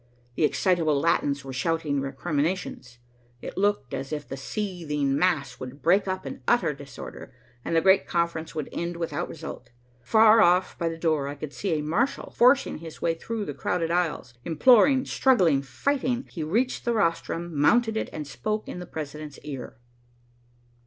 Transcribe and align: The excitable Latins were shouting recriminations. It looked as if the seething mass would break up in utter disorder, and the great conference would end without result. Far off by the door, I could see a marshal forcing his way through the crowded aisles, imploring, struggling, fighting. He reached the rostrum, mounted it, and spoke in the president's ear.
The 0.33 0.45
excitable 0.45 0.99
Latins 0.99 1.45
were 1.45 1.53
shouting 1.53 2.01
recriminations. 2.01 2.97
It 3.39 3.55
looked 3.55 3.93
as 3.93 4.11
if 4.11 4.27
the 4.27 4.35
seething 4.35 5.15
mass 5.15 5.59
would 5.59 5.83
break 5.83 6.07
up 6.07 6.25
in 6.25 6.41
utter 6.47 6.73
disorder, 6.73 7.31
and 7.63 7.75
the 7.75 7.81
great 7.81 8.07
conference 8.07 8.55
would 8.55 8.67
end 8.71 8.97
without 8.97 9.29
result. 9.29 9.69
Far 10.01 10.41
off 10.41 10.75
by 10.79 10.89
the 10.89 10.97
door, 10.97 11.27
I 11.27 11.35
could 11.35 11.53
see 11.53 11.73
a 11.77 11.83
marshal 11.83 12.31
forcing 12.31 12.79
his 12.79 12.99
way 12.99 13.13
through 13.13 13.45
the 13.45 13.53
crowded 13.53 13.91
aisles, 13.91 14.33
imploring, 14.43 15.05
struggling, 15.05 15.61
fighting. 15.61 16.25
He 16.31 16.41
reached 16.43 16.83
the 16.83 16.93
rostrum, 16.95 17.55
mounted 17.55 17.95
it, 17.95 18.09
and 18.11 18.25
spoke 18.25 18.67
in 18.67 18.79
the 18.79 18.87
president's 18.87 19.37
ear. 19.43 19.77